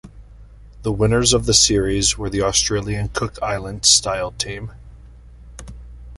[0.81, 4.71] The winners of the series were the Australian Cook Islands Style team.